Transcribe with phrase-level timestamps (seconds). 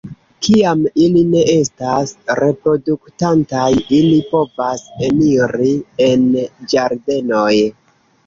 [0.45, 3.67] Kiam ili ne estas reproduktantaj,
[3.99, 5.71] ili povas eniri
[6.09, 6.25] en
[6.73, 7.55] ĝardenoj.